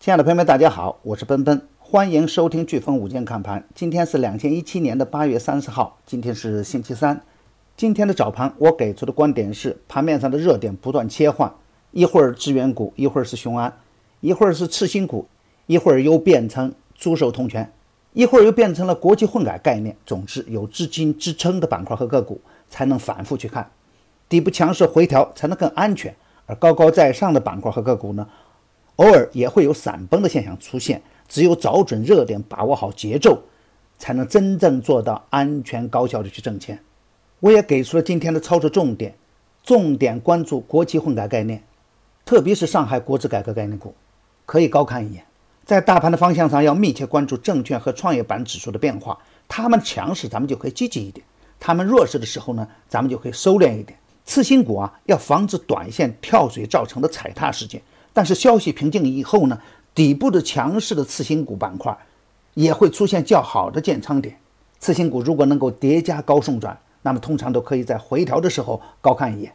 [0.00, 3.62] 亲爱的朋友们，大家好，我是奔奔，欢迎收听飓风午间看盘。
[3.74, 7.20] 今天是两千一七年的八月三十号，今天是星期三。
[7.76, 11.52] 今天的早盘，我给出的观点是，盘面上的热点不断切换，
[11.90, 13.70] 一会儿资源股，一会儿是雄安，
[14.20, 15.28] 一会儿是次新股，
[15.66, 17.70] 一会儿又变成株寿通权，
[18.14, 19.94] 一会儿又变成了国际混改概念。
[20.06, 22.40] 总之，有资金支撑的板块和个股
[22.70, 23.70] 才能反复去看，
[24.30, 26.16] 底部强势回调才能更安全。
[26.46, 28.26] 而高高在上的板块和个股呢？
[29.00, 33.42] 偶尔也会有闪崩的现象出现，只有找准热点，把握好节奏，
[33.98, 36.78] 才能真正做到安全高效的去挣钱。
[37.40, 39.14] 我也给出了今天的操作重点，
[39.62, 41.62] 重点关注国企混改概念，
[42.26, 43.94] 特别是上海国资改革概念股，
[44.44, 45.24] 可以高看一眼。
[45.64, 51.24] 在大盘的方向上，要密切关注证券和创业板指数的变化，他们强势，咱们就可以积极一点；
[51.58, 53.98] 他们弱势的时候呢，咱们就可以收敛一点。
[54.26, 57.80] 次新股啊，要防止短线跳水造成的踩踏事件。
[58.20, 59.58] 但是消息平静以后呢，
[59.94, 61.96] 底部的强势的次新股板块
[62.52, 64.38] 也会出现较好的建仓点。
[64.78, 69.50] 次新股如果能够叠加高送转，那么通常都可以在回调的时候高看一眼。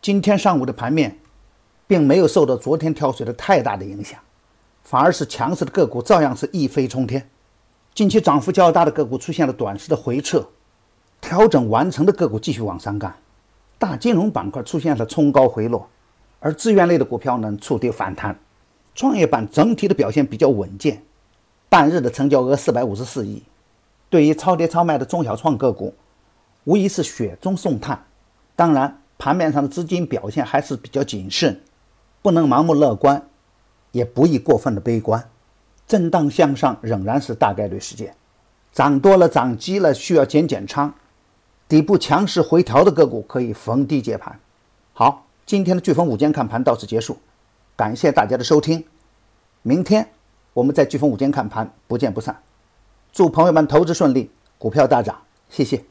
[0.00, 1.18] 今天上午的盘面
[1.86, 4.18] 并没有受到昨天跳水的太大的影响，
[4.82, 7.28] 反而是强势的个股照样是一飞冲天。
[7.94, 10.42] 近期涨幅较大的个股出现了短时的回撤，
[11.20, 13.14] 调整完成的个股继续往上干，
[13.78, 15.86] 大金融板块出现了冲高回落。
[16.38, 18.38] 而资源类的股票呢，触底反弹，
[18.94, 21.02] 创业板整体的表现比较稳健，
[21.68, 23.42] 半日的成交额四百五十四亿。
[24.08, 25.92] 对于超跌超卖的中小创个股，
[26.64, 28.04] 无疑是雪中送炭。
[28.54, 31.60] 当然，盘面上的资金表现还是比较谨慎，
[32.22, 33.28] 不能盲目乐观，
[33.90, 35.28] 也不宜过分的悲观。
[35.88, 38.14] 震荡向上仍然是大概率事件，
[38.72, 40.94] 涨多了涨急了需要减减仓，
[41.68, 44.38] 底部强势回调的个股可以逢低接盘。
[44.92, 45.25] 好。
[45.46, 47.18] 今天的飓风午间看盘到此结束，
[47.76, 48.84] 感谢大家的收听。
[49.62, 50.08] 明天
[50.52, 52.42] 我们在飓风午间看盘不见不散。
[53.12, 55.84] 祝朋友们投资顺利，股票大涨，谢谢。